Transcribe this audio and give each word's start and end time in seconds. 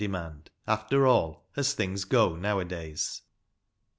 215 0.03 0.33
demand, 0.33 0.49
after 0.67 1.05
all, 1.05 1.45
as 1.55 1.73
things 1.73 2.05
go 2.05 2.35
nowadays. 2.35 3.21